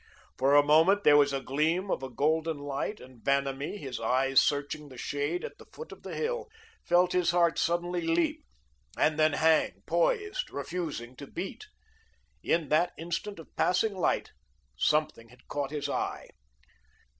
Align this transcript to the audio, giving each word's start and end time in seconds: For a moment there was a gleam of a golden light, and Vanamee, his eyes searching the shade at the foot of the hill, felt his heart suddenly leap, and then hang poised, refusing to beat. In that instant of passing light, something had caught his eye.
For 0.35 0.55
a 0.55 0.63
moment 0.63 1.03
there 1.03 1.15
was 1.15 1.31
a 1.31 1.39
gleam 1.43 1.91
of 1.91 2.01
a 2.01 2.09
golden 2.09 2.57
light, 2.57 2.99
and 2.99 3.23
Vanamee, 3.23 3.77
his 3.77 3.99
eyes 3.99 4.41
searching 4.41 4.89
the 4.89 4.97
shade 4.97 5.45
at 5.45 5.59
the 5.59 5.67
foot 5.71 5.91
of 5.91 6.01
the 6.01 6.15
hill, 6.15 6.49
felt 6.83 7.11
his 7.11 7.29
heart 7.29 7.59
suddenly 7.59 8.01
leap, 8.01 8.43
and 8.97 9.19
then 9.19 9.33
hang 9.33 9.83
poised, 9.85 10.49
refusing 10.49 11.15
to 11.17 11.27
beat. 11.27 11.67
In 12.41 12.69
that 12.69 12.93
instant 12.97 13.37
of 13.37 13.55
passing 13.55 13.93
light, 13.95 14.31
something 14.75 15.29
had 15.29 15.47
caught 15.47 15.69
his 15.69 15.87
eye. 15.87 16.29